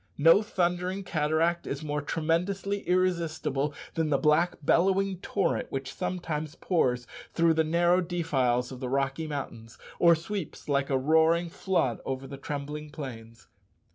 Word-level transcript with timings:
No 0.17 0.41
thundering 0.41 1.03
cataract 1.03 1.67
is 1.67 1.83
more 1.83 2.01
tremendously 2.01 2.79
irresistible 2.89 3.75
than 3.93 4.09
the 4.09 4.17
black 4.17 4.55
bellowing 4.63 5.19
torrent 5.19 5.71
which 5.71 5.93
sometimes 5.93 6.55
pours 6.55 7.05
through 7.35 7.53
the 7.53 7.63
narrow 7.63 8.01
defiles 8.01 8.71
of 8.71 8.79
the 8.79 8.89
Rocky 8.89 9.27
Mountains, 9.27 9.77
or 9.99 10.15
sweeps 10.15 10.67
like 10.67 10.89
a 10.89 10.97
roaring 10.97 11.51
flood 11.51 11.99
over 12.03 12.25
the 12.25 12.37
trembling 12.37 12.89
plains. 12.89 13.47